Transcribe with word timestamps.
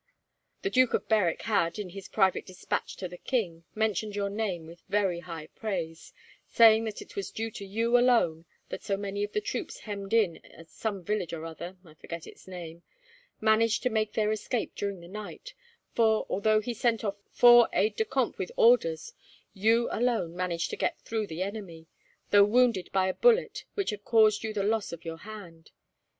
The 0.63 0.71
Duke 0.71 0.95
of 0.95 1.07
Berwick 1.07 1.43
had, 1.43 1.77
in 1.77 1.89
his 1.89 2.07
private 2.09 2.47
despatch 2.47 2.95
to 2.97 3.07
the 3.07 3.19
king, 3.19 3.65
mentioned 3.75 4.15
your 4.15 4.31
name 4.31 4.65
with 4.65 4.81
very 4.89 5.19
high 5.19 5.45
praise, 5.55 6.11
saying 6.47 6.85
that 6.85 7.03
it 7.03 7.15
was 7.15 7.29
due 7.29 7.51
to 7.51 7.63
you, 7.63 7.95
alone, 7.95 8.45
that 8.69 8.81
so 8.81 8.97
many 8.97 9.23
of 9.23 9.31
the 9.31 9.41
troops 9.41 9.81
hemmed 9.81 10.11
in 10.11 10.43
at 10.43 10.69
some 10.71 11.03
village 11.03 11.33
or 11.33 11.45
other 11.45 11.77
I 11.85 11.93
forget 11.93 12.25
its 12.25 12.47
name 12.47 12.81
managed 13.39 13.83
to 13.83 13.91
make 13.91 14.13
their 14.13 14.31
escape 14.31 14.73
during 14.73 15.01
the 15.01 15.07
night, 15.07 15.53
for, 15.93 16.25
although 16.31 16.61
he 16.61 16.73
sent 16.73 17.03
off 17.03 17.17
four 17.29 17.69
aides 17.71 17.97
de 17.97 18.05
camp 18.05 18.39
with 18.39 18.51
orders, 18.57 19.13
you 19.53 19.87
alone 19.91 20.35
managed 20.35 20.71
to 20.71 20.77
get 20.77 20.99
through 21.01 21.27
the 21.27 21.43
enemy, 21.43 21.85
though 22.31 22.43
wounded 22.45 22.89
by 22.91 23.05
a 23.07 23.13
bullet 23.13 23.65
which 23.75 23.91
had 23.91 24.03
caused 24.03 24.41
you 24.43 24.51
the 24.51 24.63
loss 24.63 24.91
of 24.91 25.05
your 25.05 25.17
hand. 25.17 25.69